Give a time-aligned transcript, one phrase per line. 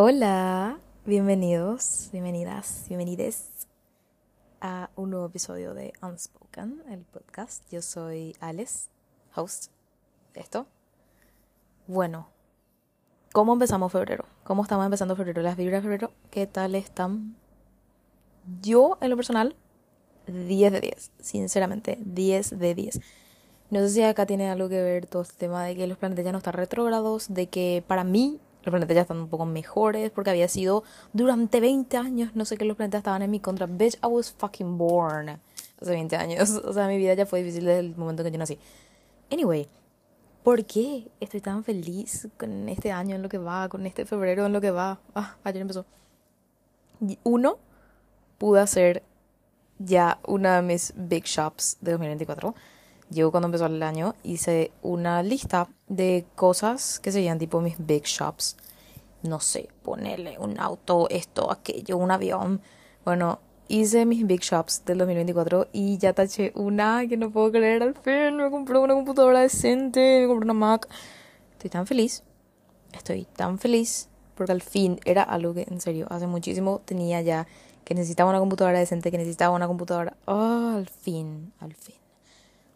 [0.00, 3.66] Hola, bienvenidos, bienvenidas, bienvenides
[4.60, 7.64] a un nuevo episodio de Unspoken, el podcast.
[7.72, 8.90] Yo soy Alex,
[9.34, 9.72] host
[10.34, 10.68] de esto.
[11.88, 12.28] Bueno,
[13.32, 14.24] ¿cómo empezamos febrero?
[14.44, 15.42] ¿Cómo estamos empezando febrero?
[15.42, 17.34] Las vibras de febrero, ¿qué tal están?
[18.62, 19.56] Yo, en lo personal,
[20.28, 23.00] 10 de 10, sinceramente, 10 de 10.
[23.70, 26.24] No sé si acá tiene algo que ver todo este tema de que los planetas
[26.24, 28.38] ya no están retrógrados, de que para mí
[28.68, 32.56] los planetas ya están un poco mejores, porque había sido durante 20 años, no sé
[32.56, 33.66] que los planetas estaban en mi contra.
[33.66, 35.40] Bitch, I was fucking born
[35.80, 36.50] hace 20 años.
[36.64, 38.58] O sea, mi vida ya fue difícil desde el momento que yo nací.
[39.30, 39.68] Anyway,
[40.42, 44.46] ¿por qué estoy tan feliz con este año en lo que va, con este febrero
[44.46, 45.00] en lo que va?
[45.14, 45.84] Ah, ayer empezó.
[47.24, 47.58] Uno,
[48.38, 49.02] pude hacer
[49.78, 52.54] ya una de mis big shops de 2024
[53.10, 58.04] yo cuando empezó el año hice una lista de cosas que serían tipo mis big
[58.04, 58.56] shops.
[59.22, 62.60] No sé, ponerle un auto, esto, aquello, un avión.
[63.04, 67.82] Bueno, hice mis big shops del 2024 y ya taché una que no puedo creer.
[67.82, 70.88] Al fin me compré una computadora decente, me compré una Mac.
[71.52, 72.22] Estoy tan feliz.
[72.92, 77.46] Estoy tan feliz porque al fin era algo que en serio hace muchísimo tenía ya
[77.84, 80.16] que necesitaba una computadora decente, que necesitaba una computadora.
[80.26, 81.96] Oh, al fin, al fin.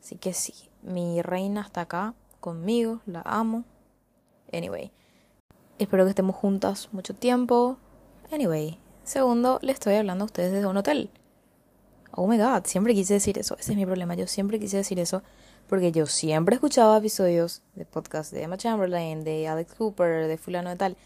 [0.02, 3.62] Así que sí, mi reina está acá conmigo, la amo.
[4.52, 4.90] Anyway,
[5.78, 7.78] espero que estemos juntas mucho tiempo.
[8.32, 11.10] Anyway, segundo, le estoy hablando a ustedes desde un hotel.
[12.10, 13.56] Oh my god, siempre quise decir eso.
[13.60, 14.16] Ese es mi problema.
[14.16, 15.22] Yo siempre quise decir eso
[15.68, 20.70] porque yo siempre escuchaba episodios de podcast de Emma Chamberlain, de Alex Cooper, de fulano
[20.70, 20.96] de tal.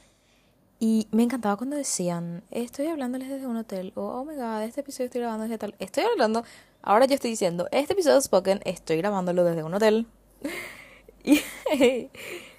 [0.79, 4.83] Y me encantaba cuando decían, estoy hablándoles desde un hotel, o oh my god, este
[4.83, 5.75] episodio estoy grabando desde tal.
[5.79, 6.45] Estoy hablando,
[6.83, 10.07] ahora yo estoy diciendo, este episodio de Spoken estoy grabándolo desde un hotel.
[11.25, 11.41] y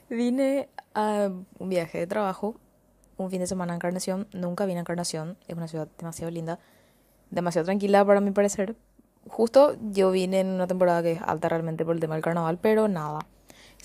[0.10, 1.30] vine a
[1.60, 2.56] un viaje de trabajo,
[3.18, 4.28] un fin de semana a Encarnación.
[4.34, 6.58] Nunca vine a Encarnación, es una ciudad demasiado linda,
[7.30, 8.76] demasiado tranquila para mi parecer.
[9.28, 12.58] Justo yo vine en una temporada que es alta realmente por el tema del carnaval,
[12.60, 13.20] pero nada.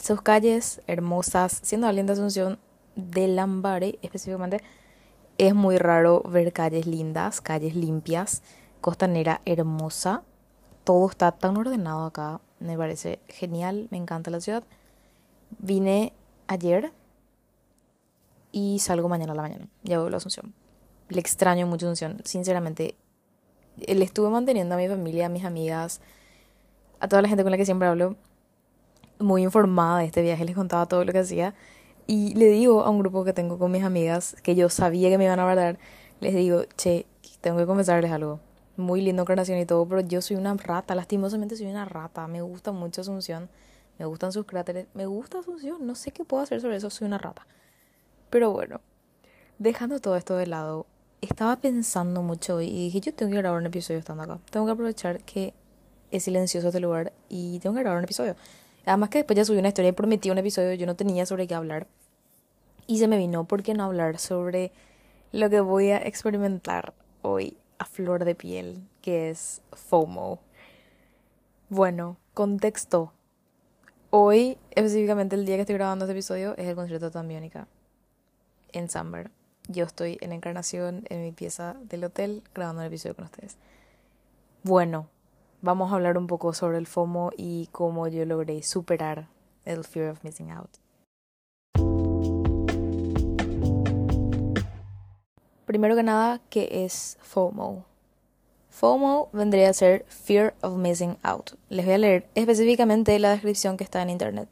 [0.00, 2.58] Sus calles hermosas, siendo alguien de Asunción,
[2.96, 4.60] de Lambare específicamente,
[5.38, 8.42] es muy raro ver calles lindas, calles limpias,
[8.80, 10.22] costanera hermosa.
[10.84, 14.64] Todo está tan ordenado acá, me parece genial, me encanta la ciudad.
[15.58, 16.12] Vine
[16.46, 16.92] ayer
[18.52, 19.68] y salgo mañana a la mañana.
[19.82, 20.54] Ya voy a Asunción.
[21.08, 22.96] Le extraño mucho Asunción, sinceramente.
[23.76, 26.00] Le estuve manteniendo a mi familia, a mis amigas,
[27.00, 28.16] a toda la gente con la que siempre hablo,
[29.18, 30.44] muy informada de este viaje.
[30.44, 31.54] Les contaba todo lo que hacía.
[32.06, 35.18] Y le digo a un grupo que tengo con mis amigas, que yo sabía que
[35.18, 35.78] me iban a guardar,
[36.20, 37.06] les digo, che,
[37.40, 38.40] tengo que confesarles algo.
[38.76, 42.26] Muy lindo encarnación y todo, pero yo soy una rata, lastimosamente soy una rata.
[42.26, 43.50] Me gusta mucho Asunción,
[43.98, 47.06] me gustan sus cráteres, me gusta Asunción, no sé qué puedo hacer sobre eso, soy
[47.06, 47.46] una rata.
[48.30, 48.80] Pero bueno,
[49.58, 50.86] dejando todo esto de lado,
[51.20, 54.38] estaba pensando mucho y dije, yo tengo que grabar un episodio estando acá.
[54.50, 55.54] Tengo que aprovechar que
[56.10, 58.36] es silencioso este lugar y tengo que grabar un episodio.
[58.84, 61.46] Además que después ya subí una historia y prometí un episodio, yo no tenía sobre
[61.46, 61.86] qué hablar.
[62.86, 64.72] Y se me vino, ¿por qué no hablar sobre
[65.30, 70.40] lo que voy a experimentar hoy a flor de piel, que es FOMO?
[71.68, 73.12] Bueno, contexto.
[74.10, 77.68] Hoy, específicamente el día que estoy grabando este episodio, es el concierto de Tambiónica
[78.72, 79.30] en Summer.
[79.68, 83.56] Yo estoy en Encarnación, en mi pieza del hotel, grabando el episodio con ustedes.
[84.64, 85.08] Bueno,
[85.62, 89.28] vamos a hablar un poco sobre el FOMO y cómo yo logré superar
[89.64, 90.68] el fear of missing out.
[95.64, 97.86] Primero que nada, ¿qué es FOMO?
[98.68, 101.52] FOMO vendría a ser Fear of Missing Out.
[101.68, 104.48] Les voy a leer específicamente la descripción que está en Internet.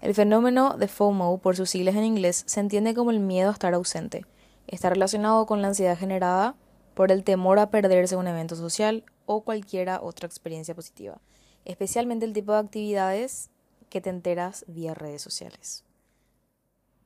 [0.00, 3.52] El fenómeno de FOMO, por sus siglas en inglés, se entiende como el miedo a
[3.52, 4.26] estar ausente.
[4.68, 6.54] Está relacionado con la ansiedad generada
[6.94, 11.20] por el temor a perderse un evento social o cualquiera otra experiencia positiva,
[11.64, 13.50] especialmente el tipo de actividades
[13.90, 15.84] que te enteras vía redes sociales.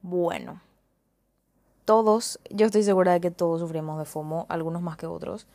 [0.03, 0.62] Bueno,
[1.84, 5.47] todos, yo estoy segura de que todos sufrimos de FOMO, algunos más que otros,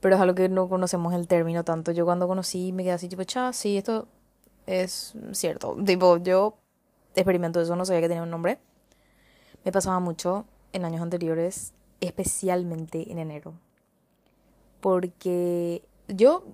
[0.00, 1.92] pero es algo que no conocemos el término tanto.
[1.92, 4.08] Yo cuando conocí me quedé así tipo, cha, sí, esto
[4.66, 5.76] es cierto.
[5.86, 6.56] Tipo, yo
[7.14, 8.58] experimento eso, no sabía que tenía un nombre.
[9.64, 13.54] Me pasaba mucho en años anteriores, especialmente en enero.
[14.80, 15.82] Porque
[16.14, 16.44] yo,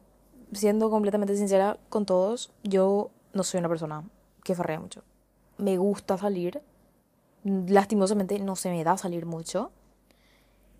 [0.52, 4.04] siendo completamente sincera con todos, yo no soy una persona
[4.44, 5.02] que farrea mucho.
[5.58, 6.62] Me gusta salir.
[7.44, 9.70] Lastimosamente no se me da salir mucho.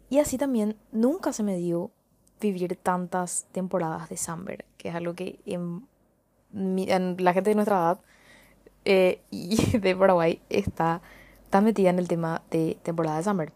[0.09, 1.91] Y así también nunca se me dio
[2.41, 5.87] vivir tantas temporadas de Summer, que es algo que en,
[6.53, 8.01] la gente de nuestra edad
[8.85, 11.01] eh, y de Paraguay está
[11.47, 13.53] estás metida en el tema de temporada de Summer.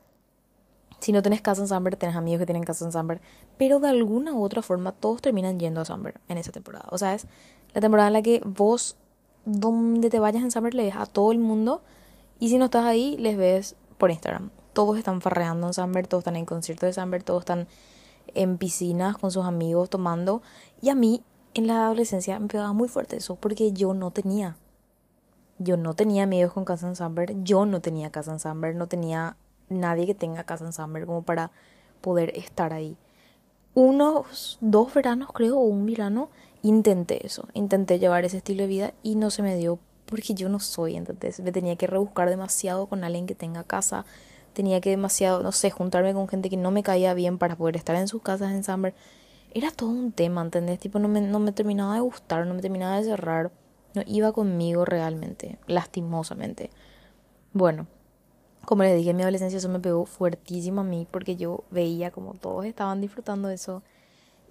[1.00, 3.20] Si no tenés casa en Summer, tenés amigos que tienen casa en Summer,
[3.56, 6.86] pero de alguna u otra forma todos terminan yendo a Summer en esa temporada.
[6.90, 7.26] O sea, es
[7.72, 8.96] la temporada en la que vos,
[9.46, 11.82] donde te vayas en Summer, le ves a todo el mundo
[12.38, 14.50] y si no estás ahí, les ves por Instagram.
[14.72, 17.66] Todos están farreando en Summer, todos están en conciertos de Summer, todos están
[18.34, 20.42] en piscinas con sus amigos tomando.
[20.80, 21.22] Y a mí,
[21.54, 24.56] en la adolescencia, me pegaba muy fuerte eso porque yo no tenía.
[25.58, 28.86] Yo no tenía amigos con casa en Summer, yo no tenía casa en Summer, no
[28.86, 29.36] tenía
[29.70, 31.50] nadie que tenga casa en Summer como para
[32.00, 32.96] poder estar ahí.
[33.74, 36.28] Unos dos veranos, creo, o un verano,
[36.62, 37.48] intenté eso.
[37.54, 40.96] Intenté llevar ese estilo de vida y no se me dio porque yo no soy,
[40.96, 44.04] entonces me tenía que rebuscar demasiado con alguien que tenga casa.
[44.52, 47.76] Tenía que demasiado, no sé, juntarme con gente que no me caía bien para poder
[47.76, 48.94] estar en sus casas en Summer.
[49.54, 50.80] Era todo un tema, ¿entendés?
[50.80, 53.52] Tipo, no me, no me terminaba de gustar, no me terminaba de cerrar
[53.94, 56.70] no iba conmigo realmente, lastimosamente.
[57.52, 57.86] Bueno,
[58.64, 62.10] como les dije, en mi adolescencia eso me pegó fuertísimo a mí porque yo veía
[62.10, 63.82] como todos estaban disfrutando de eso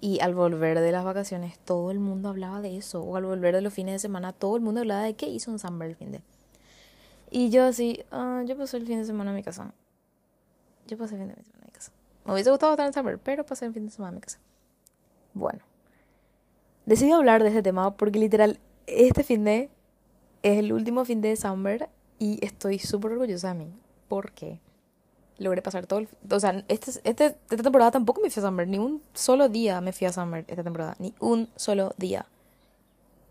[0.00, 3.54] y al volver de las vacaciones todo el mundo hablaba de eso o al volver
[3.54, 5.96] de los fines de semana todo el mundo hablaba de qué hizo un summer el
[5.96, 6.22] fin de
[7.30, 9.72] y yo así, ah, yo pasé el fin de semana en mi casa.
[10.88, 11.92] Yo pasé el fin de semana en mi casa.
[12.24, 14.40] Me hubiese gustado estar en summer, pero pasé el fin de semana en mi casa.
[15.32, 15.60] Bueno,
[16.86, 18.58] decidí hablar de este tema porque literal
[18.88, 19.70] este fin de
[20.42, 23.72] es el último fin de Summer y estoy súper orgullosa de mí.
[24.10, 24.60] Porque
[25.40, 26.08] Logré pasar todo el...
[26.30, 28.68] O sea, este, este, esta temporada tampoco me fui a Summer.
[28.68, 30.96] Ni un solo día me fui a Summer esta temporada.
[30.98, 32.26] Ni un solo día.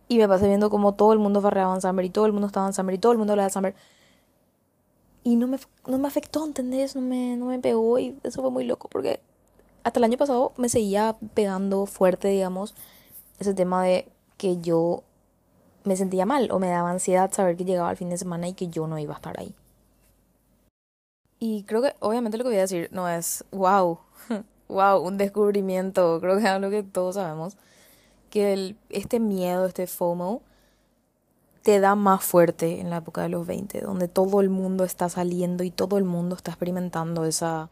[0.08, 2.48] Y me pasé viendo como todo el mundo farreaba en Summer y todo el mundo
[2.48, 3.76] estaba en Summer y todo el mundo hablaba de Summer.
[5.24, 6.96] Y no me, no me afectó, ¿entendés?
[6.96, 9.20] No me, no me pegó y eso fue muy loco porque
[9.84, 12.74] hasta el año pasado me seguía pegando fuerte, digamos,
[13.38, 15.04] ese tema de que yo
[15.84, 18.54] me sentía mal o me daba ansiedad saber que llegaba el fin de semana y
[18.54, 19.54] que yo no iba a estar ahí.
[21.40, 24.00] Y creo que obviamente lo que voy a decir no es, wow,
[24.68, 27.56] wow, un descubrimiento, creo que es algo que todos sabemos,
[28.30, 30.42] que el, este miedo, este FOMO,
[31.64, 35.10] te da más fuerte en la época de los 20, donde todo el mundo está
[35.10, 37.70] saliendo y todo el mundo está experimentando esa,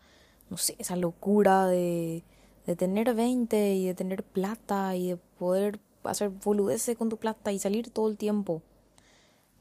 [0.50, 2.24] no sé, esa locura de,
[2.66, 7.52] de tener 20 y de tener plata y de poder hacer boludeces con tu plata
[7.52, 8.62] y salir todo el tiempo.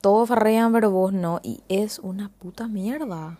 [0.01, 1.41] Todos farrean, pero vos no.
[1.43, 3.39] Y es una puta mierda.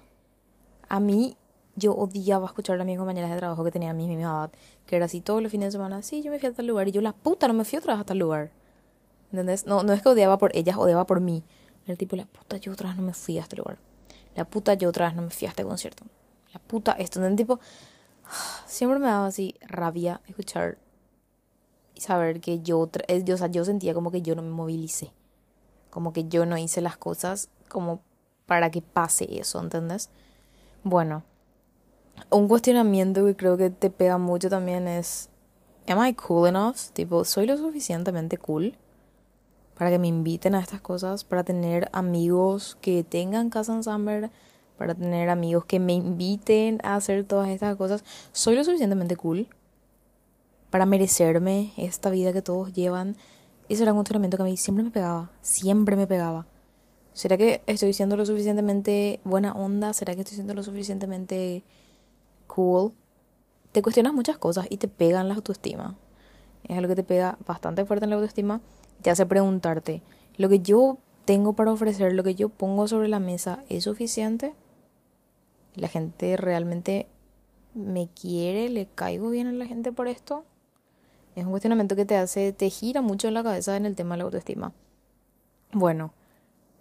[0.89, 1.37] A mí,
[1.75, 4.51] yo odiaba escuchar a mis compañeras de trabajo que tenían mi misma edad.
[4.87, 6.03] Que era así todos los fines de semana.
[6.03, 6.89] Sí, yo me fui a tal lugar.
[6.89, 8.51] Y yo, la puta, no me fui otra vez a tal lugar.
[9.33, 9.67] ¿Entendés?
[9.67, 11.43] No, no es que odiaba por ellas, odiaba por mí.
[11.87, 13.79] El tipo, la puta, yo otra vez no me fui a este lugar.
[14.35, 16.05] La puta, yo otra vez no me fui a este concierto.
[16.53, 17.19] La puta, esto.
[17.19, 17.47] ¿entendés?
[17.47, 17.61] Tipo,
[18.67, 20.79] siempre me daba así rabia escuchar
[21.95, 24.51] y saber que yo, eh, yo, o sea, yo sentía como que yo no me
[24.51, 25.13] movilicé,
[25.91, 28.03] como que yo no hice las cosas como
[28.45, 30.11] para que pase eso, ¿entendés?
[30.89, 31.25] Bueno,
[32.31, 35.31] un cuestionamiento que creo que te pega mucho también es,
[35.89, 36.77] ¿am I cool enough?
[36.93, 38.77] Tipo, ¿soy lo suficientemente cool
[39.77, 41.25] para que me inviten a estas cosas?
[41.25, 44.31] Para tener amigos que tengan casa en Summer,
[44.79, 48.05] para tener amigos que me inviten a hacer todas estas cosas.
[48.31, 49.49] ¿Soy lo suficientemente cool?
[50.71, 53.17] para merecerme esta vida que todos llevan.
[53.69, 56.47] Eso era un cuestionamiento que a mí siempre me pegaba, siempre me pegaba.
[57.17, 59.95] ¿Será que estoy siendo lo suficientemente buena onda?
[59.95, 61.63] ¿Será que estoy siendo lo suficientemente
[62.47, 62.93] cool?
[63.73, 65.97] Te cuestionas muchas cosas y te pegan la autoestima.
[66.65, 68.61] Es algo que te pega bastante fuerte en la autoestima.
[69.01, 70.03] Te hace preguntarte,
[70.37, 74.53] ¿lo que yo tengo para ofrecer, lo que yo pongo sobre la mesa, es suficiente?
[75.75, 77.07] ¿La gente realmente
[77.73, 78.69] me quiere?
[78.69, 80.45] ¿Le caigo bien a la gente por esto?
[81.35, 84.19] Es un cuestionamiento que te hace, te gira mucho la cabeza en el tema de
[84.19, 84.75] la autoestima.
[85.73, 86.13] Bueno,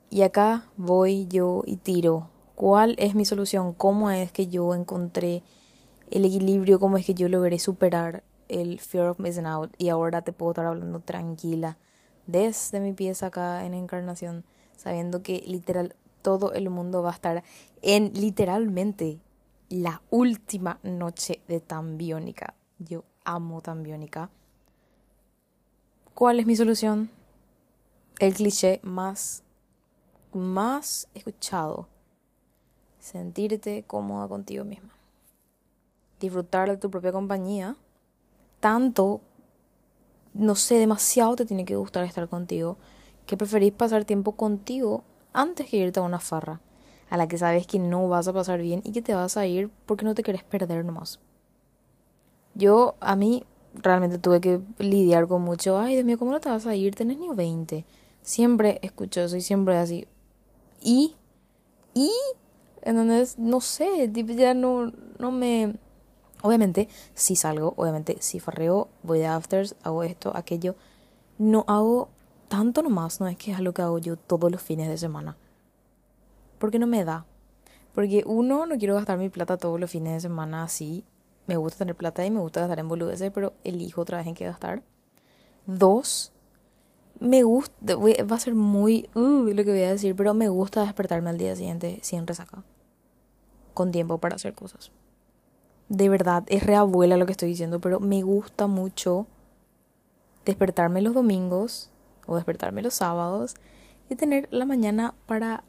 [0.09, 2.29] y acá voy yo y tiro.
[2.55, 3.73] ¿Cuál es mi solución?
[3.73, 5.43] ¿Cómo es que yo encontré
[6.09, 6.79] el equilibrio?
[6.79, 9.73] ¿Cómo es que yo logré superar el fear of missing out?
[9.77, 11.77] Y ahora te puedo estar hablando tranquila
[12.27, 14.45] desde mi pieza acá en Encarnación,
[14.77, 17.43] sabiendo que literal todo el mundo va a estar
[17.81, 19.19] en literalmente
[19.69, 22.55] la última noche de Tambiónica.
[22.79, 24.29] Yo amo Tambiónica.
[26.13, 27.09] ¿Cuál es mi solución?
[28.19, 29.43] El cliché más,
[30.35, 31.87] más escuchado.
[32.99, 34.93] Sentirte cómoda contigo misma.
[36.19, 37.75] Disfrutar de tu propia compañía.
[38.59, 39.21] Tanto,
[40.33, 42.77] no sé, demasiado te tiene que gustar estar contigo,
[43.25, 46.61] que preferís pasar tiempo contigo antes que irte a una farra,
[47.09, 49.45] a la que sabes que no vas a pasar bien y que te vas a
[49.45, 51.19] ir porque no te quieres perder nomás.
[52.55, 56.49] Yo, a mí, realmente tuve que lidiar con mucho, ay Dios mío, ¿cómo no te
[56.49, 56.95] vas a ir?
[56.95, 57.85] Tenés ni 20.
[58.21, 60.07] Siempre escucho eso y siempre así.
[60.85, 61.15] Y,
[61.95, 62.11] y
[62.83, 65.75] Entonces, no sé, ya no, no me...
[66.43, 70.75] Obviamente, si salgo, obviamente, si farreo, voy de afters, hago esto, aquello.
[71.39, 72.09] No hago
[72.49, 75.37] tanto nomás, no es que es algo que hago yo todos los fines de semana.
[76.59, 77.25] Porque no me da.
[77.95, 81.03] Porque uno, no quiero gastar mi plata todos los fines de semana así.
[81.47, 84.35] Me gusta tener plata y me gusta gastar en boludeces, pero elijo otra vez en
[84.35, 84.83] qué gastar.
[85.65, 86.31] Dos,
[87.19, 90.81] me gusta, va a ser muy uh, lo que voy a decir, pero me gusta
[90.81, 92.63] despertarme al día siguiente sin resaca.
[93.73, 94.91] Con tiempo para hacer cosas.
[95.89, 99.27] De verdad, es reabuela lo que estoy diciendo, pero me gusta mucho
[100.45, 101.89] despertarme los domingos
[102.27, 103.55] o despertarme los sábados
[104.09, 105.63] y tener la mañana para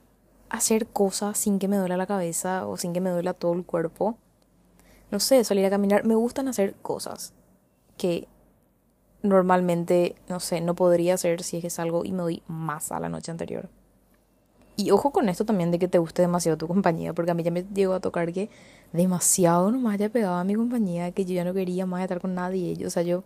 [0.48, 3.64] hacer cosas sin que me duela la cabeza o sin que me duela todo el
[3.64, 4.16] cuerpo.
[5.10, 6.04] No sé, salir a caminar.
[6.04, 7.32] Me gustan hacer cosas
[7.96, 8.28] que
[9.26, 13.00] normalmente, no sé, no podría hacer si es que salgo y me doy más a
[13.00, 13.68] la noche anterior.
[14.76, 17.42] Y ojo con esto también de que te guste demasiado tu compañía, porque a mí
[17.42, 18.50] ya me llegó a tocar que
[18.92, 22.34] demasiado nomás ya pegaba a mi compañía, que yo ya no quería más estar con
[22.34, 22.76] nadie.
[22.86, 23.24] O sea, yo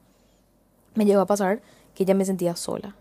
[0.94, 1.60] me llegó a pasar
[1.94, 2.96] que ya me sentía sola.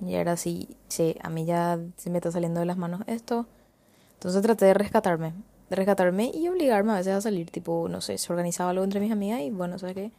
[0.00, 3.46] Y era así, che, a mí ya se me está saliendo de las manos esto.
[4.14, 5.32] Entonces traté de rescatarme,
[5.70, 9.00] de rescatarme y obligarme a veces a salir, tipo, no sé, se organizaba algo entre
[9.00, 10.12] mis amigas y bueno, ¿sabes qué?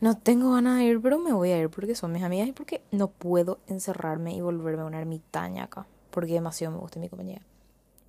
[0.00, 2.52] No tengo ganas de ir, pero me voy a ir porque son mis amigas y
[2.52, 7.08] porque no puedo encerrarme y volverme a una ermitaña acá, porque demasiado me gusta mi
[7.08, 7.42] compañía.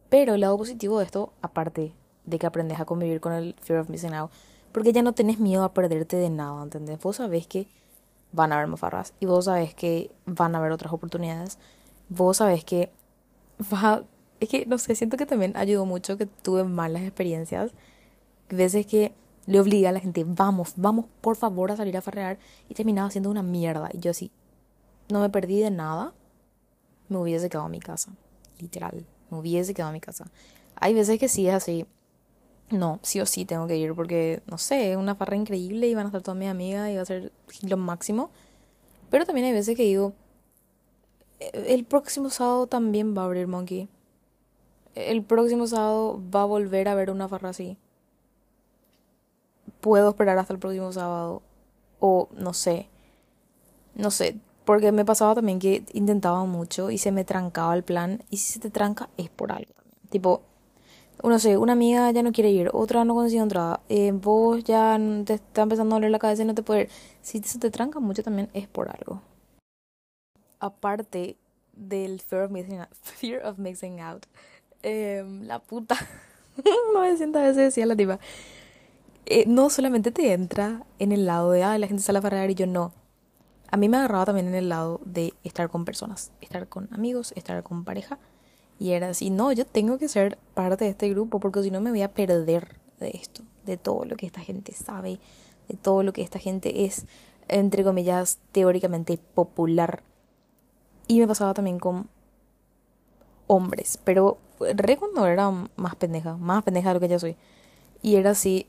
[0.10, 1.94] Pero el lado positivo de esto, aparte
[2.26, 4.32] de que aprendes a convivir con el fear of missing out,
[4.72, 7.00] porque ya no tenés miedo a perderte de nada, ¿entendés?
[7.00, 7.68] Vos sabés que
[8.32, 11.58] van a haber mofarras y vos sabés que van a haber otras oportunidades.
[12.10, 12.92] Vos sabés que
[13.74, 14.04] va
[14.40, 17.72] es que no sé, siento que también ayudó mucho que tuve malas experiencias,
[18.50, 19.14] veces que
[19.50, 22.38] le obliga a la gente, vamos, vamos por favor a salir a farrear
[22.70, 23.90] y terminaba siendo una mierda.
[23.92, 24.32] Y yo así,
[25.10, 26.14] no me perdí de nada,
[27.08, 28.12] me hubiese quedado a mi casa,
[28.60, 30.30] literal, me hubiese quedado a mi casa.
[30.76, 31.88] Hay veces que sí es así,
[32.70, 36.06] no, sí o sí tengo que ir porque, no sé, una farra increíble y van
[36.06, 37.32] a estar todas mis amigas y va a ser
[37.64, 38.30] lo máximo.
[39.10, 40.14] Pero también hay veces que digo,
[41.40, 43.90] e-, el próximo sábado también va a abrir Monkey.
[44.94, 47.80] El próximo sábado va a volver a ver una farra así.
[49.82, 51.42] Puedo esperar hasta el próximo sábado.
[52.00, 52.88] O no sé.
[53.96, 54.38] No sé.
[54.66, 58.24] Porque me pasaba también que intentaba mucho y se me trancaba el plan.
[58.30, 59.74] Y si se te tranca es por algo
[60.10, 60.42] Tipo,
[61.24, 65.00] no sé, una amiga ya no quiere ir, otra no consigue entrada, eh, vos ya
[65.26, 66.90] te está empezando a doler la cabeza y no te puede ir.
[67.22, 69.22] Si se te tranca mucho también es por algo.
[70.60, 71.38] Aparte
[71.74, 74.26] del fear of mixing out, fear of mixing out
[74.82, 75.96] em, la puta,
[76.94, 78.20] no me siento a veces decía la tipa,
[79.26, 82.50] eh, no solamente te entra en el lado de, ah, la gente sale a farrear
[82.50, 82.94] y yo no.
[83.72, 87.34] A mí me agarraba también en el lado de estar con personas, estar con amigos,
[87.36, 88.18] estar con pareja
[88.80, 91.82] y era así, no, yo tengo que ser parte de este grupo porque si no
[91.82, 95.20] me voy a perder de esto, de todo lo que esta gente sabe,
[95.68, 97.06] de todo lo que esta gente es,
[97.50, 100.02] entre comillas, teóricamente popular.
[101.08, 102.08] Y me pasaba también con
[103.48, 107.36] hombres, pero re cuando era más pendeja, más pendeja de lo que ya soy.
[108.02, 108.66] Y era así,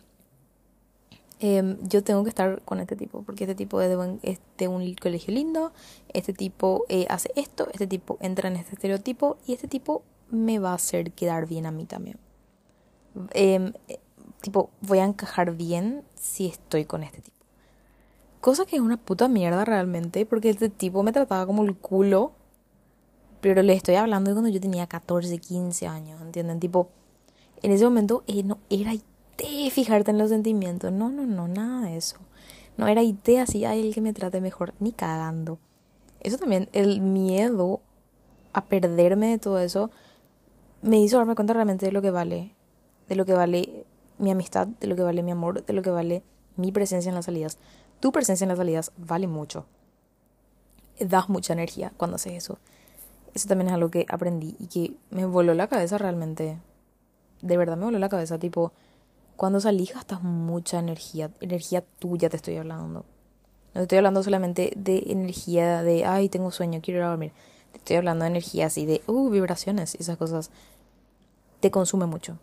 [1.42, 4.20] Em, yo tengo que estar con este tipo, porque este tipo es de, un,
[4.58, 5.72] de un colegio lindo,
[6.12, 10.58] este tipo eh, hace esto, este tipo entra en este estereotipo y este tipo me
[10.58, 12.18] va a hacer quedar bien a mí también.
[13.32, 14.00] Em, eh,
[14.42, 17.36] tipo, voy a encajar bien si estoy con este tipo.
[18.42, 22.32] Cosa que es una puta mierda realmente, porque este tipo me trataba como el culo,
[23.40, 26.60] pero le estoy hablando de cuando yo tenía 14, 15 años, ¿entienden?
[26.60, 26.90] Tipo,
[27.62, 28.92] en ese momento eh, no era
[29.70, 30.92] fijarte en los sentimientos.
[30.92, 32.16] No, no, no, nada de eso.
[32.76, 35.58] No era IT así, hay el que me trate mejor, ni cagando.
[36.20, 37.80] Eso también, el miedo
[38.52, 39.90] a perderme de todo eso,
[40.82, 42.54] me hizo darme cuenta realmente de lo que vale.
[43.08, 43.84] De lo que vale
[44.18, 46.22] mi amistad, de lo que vale mi amor, de lo que vale
[46.56, 47.58] mi presencia en las salidas.
[48.00, 49.66] Tu presencia en las salidas vale mucho.
[50.98, 52.58] Das mucha energía cuando haces eso.
[53.34, 56.58] Eso también es algo que aprendí y que me voló la cabeza realmente.
[57.42, 58.72] De verdad me voló la cabeza, tipo,
[59.40, 63.06] cuando salís gastas mucha energía, energía tuya te estoy hablando.
[63.72, 67.32] No estoy hablando solamente de energía de, ay, tengo sueño, quiero ir a dormir.
[67.72, 70.50] Te estoy hablando de energía así de, uh, vibraciones y esas cosas.
[71.60, 72.36] Te consume mucho.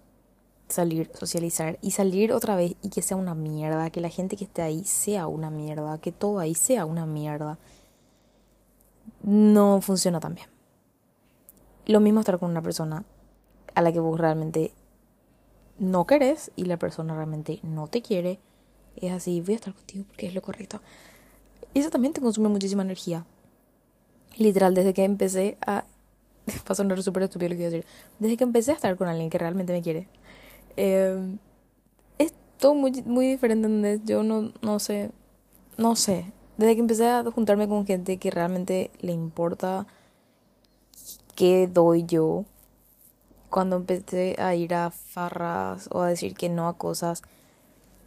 [0.70, 4.46] Salir, socializar y salir otra vez y que sea una mierda, que la gente que
[4.46, 7.60] esté ahí sea una mierda, que todo ahí sea una mierda.
[9.22, 10.48] No funciona tan bien.
[11.86, 13.06] Lo mismo estar con una persona
[13.76, 14.72] a la que vos realmente
[15.80, 18.40] no querés y la persona realmente no te quiere,
[18.96, 20.82] es así, voy a estar contigo porque es lo correcto.
[21.74, 23.26] Eso también te consume muchísima energía.
[24.38, 25.86] Literal, desde que empecé a
[26.48, 27.86] va a sonar súper estúpido lo que voy a decir,
[28.20, 30.08] desde que empecé a estar con alguien que realmente me quiere,
[30.78, 31.38] eh,
[32.18, 34.02] es todo muy, muy diferente.
[34.06, 35.12] Yo no, no sé,
[35.78, 39.88] no sé, desde que empecé a juntarme con gente que realmente le importa
[41.36, 42.46] qué doy yo,
[43.50, 47.24] cuando empecé a ir a farras o a decir que no a cosas,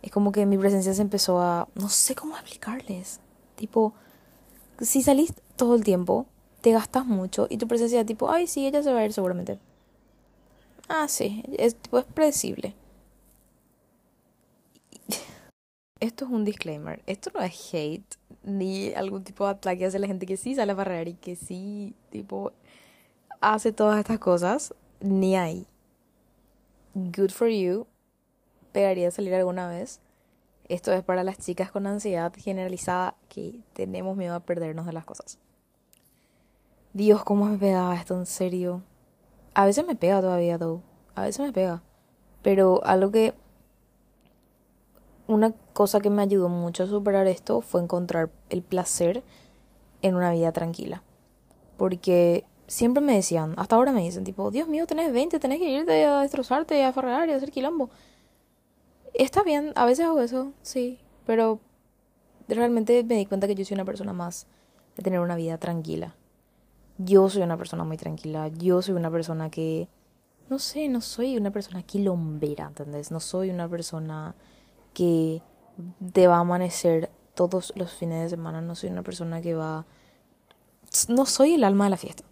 [0.02, 3.20] es como que mi presencia se empezó a, no sé cómo explicarles,
[3.56, 3.94] tipo,
[4.80, 6.26] si salís todo el tiempo,
[6.60, 9.58] te gastas mucho y tu presencia tipo, ay, sí, ella se va a ir seguramente.
[10.88, 12.74] Ah, sí, es, tipo, es predecible.
[16.00, 17.02] Esto es un disclaimer.
[17.06, 20.72] Esto no es hate ni algún tipo de ataque hacia la gente que sí sale
[20.72, 22.52] a barrer y que sí, tipo,
[23.40, 24.74] hace todas estas cosas.
[25.00, 25.66] Ni ahí.
[26.94, 27.86] Good for you.
[28.72, 30.00] Pegaría salir alguna vez.
[30.68, 35.04] Esto es para las chicas con ansiedad generalizada que tenemos miedo a perdernos de las
[35.04, 35.38] cosas.
[36.92, 38.82] Dios, ¿cómo me pegaba esto en serio?
[39.54, 40.82] A veces me pega todavía, todo.
[41.14, 41.82] A veces me pega.
[42.42, 43.34] Pero algo que
[45.26, 49.22] una cosa que me ayudó mucho a superar esto fue encontrar el placer
[50.02, 51.02] en una vida tranquila.
[51.76, 55.68] Porque siempre me decían, hasta ahora me dicen, tipo, Dios mío, tenés 20, tenés que
[55.68, 57.90] irte a destrozarte, a farrear y a hacer quilombo.
[59.12, 61.58] Está bien, a veces hago eso, sí, pero
[62.46, 64.46] realmente me di cuenta que yo soy una persona más
[64.96, 66.14] de tener una vida tranquila.
[66.96, 69.88] Yo soy una persona muy tranquila, yo soy una persona que,
[70.48, 73.10] no sé, no soy una persona quilombera, ¿entendés?
[73.10, 74.36] No soy una persona
[74.94, 75.42] que
[76.12, 78.60] te va a amanecer todos los fines de semana.
[78.60, 79.86] No soy una persona que va...
[81.08, 82.24] No soy el alma de la fiesta,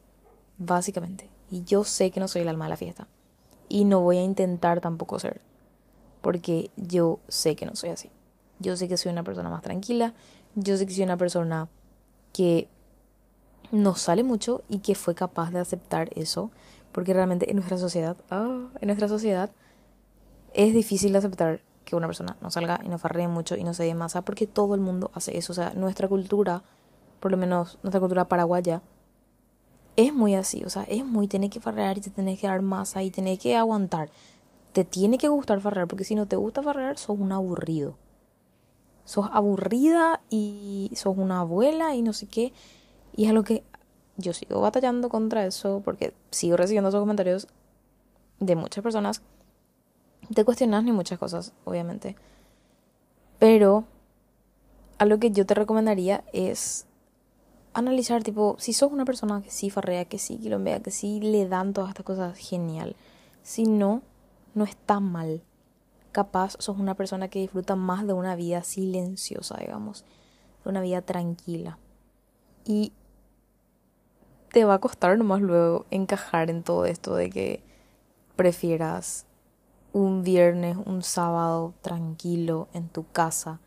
[0.58, 1.30] básicamente.
[1.50, 3.06] Y yo sé que no soy el alma de la fiesta.
[3.68, 5.40] Y no voy a intentar tampoco ser.
[6.20, 8.10] Porque yo sé que no soy así.
[8.58, 10.14] Yo sé que soy una persona más tranquila.
[10.54, 11.68] Yo sé que soy una persona
[12.32, 12.68] que
[13.70, 16.50] no sale mucho y que fue capaz de aceptar eso.
[16.92, 19.50] Porque realmente en nuestra sociedad, ah, en nuestra sociedad
[20.54, 23.84] es difícil aceptar que una persona no salga y no farree mucho y no se
[23.84, 25.52] dé masa, porque todo el mundo hace eso.
[25.52, 26.62] O sea, nuestra cultura,
[27.20, 28.82] por lo menos nuestra cultura paraguaya,
[29.98, 30.62] es muy así.
[30.64, 33.38] O sea, es muy, tenés que farrear y te tenés que dar masa y tenés
[33.38, 34.10] que aguantar.
[34.72, 37.96] Te tiene que gustar farrear, porque si no te gusta farrear, sos un aburrido.
[39.04, 42.52] Sos aburrida y sos una abuela y no sé qué.
[43.16, 43.64] Y es algo que
[44.16, 47.48] yo sigo batallando contra eso, porque sigo recibiendo esos comentarios
[48.38, 49.20] de muchas personas
[50.34, 52.16] te cuestionas ni muchas cosas, obviamente.
[53.38, 53.84] Pero
[54.98, 56.86] a lo que yo te recomendaría es
[57.78, 61.48] analizar, tipo, si sos una persona que sí farrea, que sí quilombea, que sí le
[61.48, 62.96] dan todas estas cosas, genial.
[63.42, 64.02] Si no,
[64.54, 65.42] no está mal.
[66.12, 70.04] Capaz sos una persona que disfruta más de una vida silenciosa, digamos,
[70.64, 71.78] de una vida tranquila.
[72.64, 72.92] Y
[74.50, 77.62] te va a costar nomás luego encajar en todo esto de que
[78.34, 79.26] prefieras
[79.92, 83.60] un viernes, un sábado tranquilo en tu casa,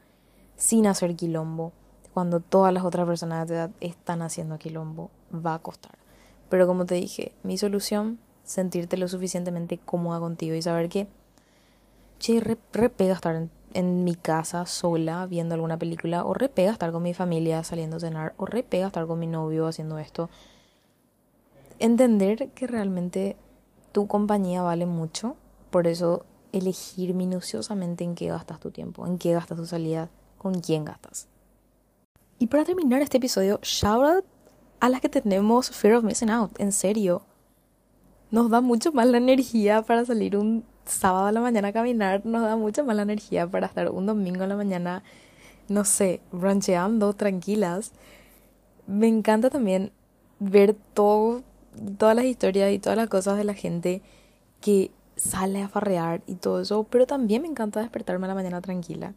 [0.55, 1.71] sin hacer quilombo,
[2.13, 5.97] cuando todas las otras personas de edad están haciendo quilombo, va a costar.
[6.49, 11.07] Pero como te dije, mi solución, sentirte lo suficientemente cómoda contigo y saber que,
[12.19, 16.71] che, re, pega estar en, en, mi casa sola viendo alguna película, o re pega
[16.71, 19.97] estar con mi familia saliendo a cenar, o re pega estar con mi novio haciendo
[19.97, 20.29] esto.
[21.79, 23.37] Entender que realmente
[23.91, 25.35] tu compañía vale mucho
[25.71, 30.59] por eso, elegir minuciosamente en qué gastas tu tiempo, en qué gastas tu salida, con
[30.59, 31.27] quién gastas.
[32.41, 34.25] Y para terminar este episodio, shout out
[34.79, 37.21] a las que tenemos Fear of Missing Out, en serio.
[38.31, 42.25] Nos da mucho más la energía para salir un sábado a la mañana a caminar,
[42.25, 45.03] nos da mucho más la energía para estar un domingo a la mañana,
[45.69, 47.91] no sé, rancheando tranquilas.
[48.87, 49.91] Me encanta también
[50.39, 51.43] ver todo,
[51.99, 54.01] todas las historias y todas las cosas de la gente
[54.61, 58.61] que sale a farrear y todo eso, pero también me encanta despertarme a la mañana
[58.61, 59.13] tranquila.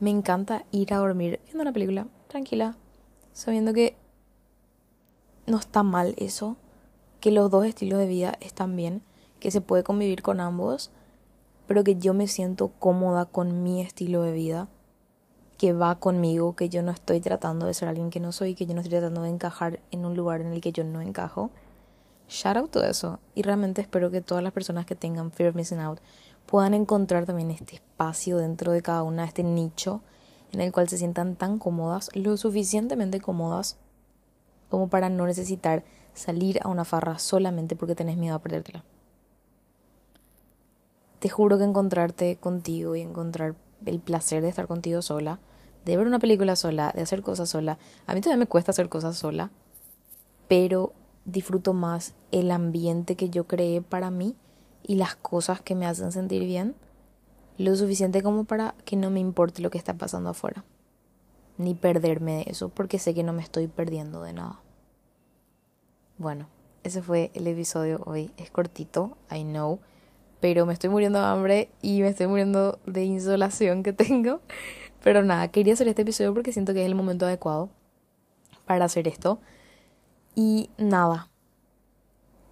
[0.00, 2.76] Me encanta ir a dormir viendo una película tranquila,
[3.32, 3.96] sabiendo que
[5.46, 6.56] no está mal eso,
[7.20, 9.02] que los dos estilos de vida están bien,
[9.40, 10.90] que se puede convivir con ambos,
[11.66, 14.68] pero que yo me siento cómoda con mi estilo de vida,
[15.58, 18.64] que va conmigo, que yo no estoy tratando de ser alguien que no soy, que
[18.64, 21.50] yo no estoy tratando de encajar en un lugar en el que yo no encajo
[22.30, 23.18] shout out todo eso.
[23.34, 26.00] Y realmente espero que todas las personas que tengan Fear of Missing Out
[26.46, 30.02] puedan encontrar también este espacio dentro de cada una, este nicho
[30.52, 33.76] en el cual se sientan tan cómodas, lo suficientemente cómodas
[34.68, 38.84] como para no necesitar salir a una farra solamente porque tenés miedo a perdértela.
[41.18, 45.38] Te juro que encontrarte contigo y encontrar el placer de estar contigo sola,
[45.84, 48.88] de ver una película sola, de hacer cosas sola, a mí todavía me cuesta hacer
[48.88, 49.50] cosas sola,
[50.48, 50.92] pero
[51.24, 54.34] disfruto más el ambiente que yo creé para mí
[54.82, 56.74] y las cosas que me hacen sentir bien,
[57.58, 60.64] lo suficiente como para que no me importe lo que está pasando afuera,
[61.58, 64.60] ni perderme de eso, porque sé que no me estoy perdiendo de nada.
[66.18, 66.48] Bueno,
[66.84, 68.30] ese fue el episodio hoy.
[68.36, 69.80] Es cortito, I know,
[70.40, 74.40] pero me estoy muriendo de hambre y me estoy muriendo de insolación que tengo.
[75.02, 77.70] Pero nada, quería hacer este episodio porque siento que es el momento adecuado
[78.66, 79.40] para hacer esto.
[80.34, 81.29] Y nada,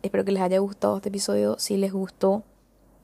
[0.02, 1.58] espero que les haya gustado este episodio.
[1.58, 2.44] Si les gustó,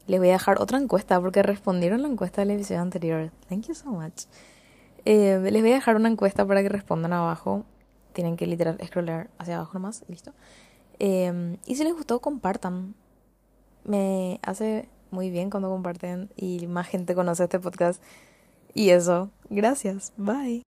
[0.07, 3.31] les voy a dejar otra encuesta porque respondieron la encuesta del episodio anterior.
[3.49, 4.25] Thank you so much.
[5.05, 7.65] Eh, les voy a dejar una encuesta para que respondan abajo.
[8.13, 10.33] Tienen que literal scrollar hacia abajo nomás, listo.
[10.99, 12.95] Eh, y si les gustó, compartan.
[13.85, 18.03] Me hace muy bien cuando comparten y más gente conoce este podcast.
[18.75, 20.13] Y eso, gracias.
[20.17, 20.74] Bye.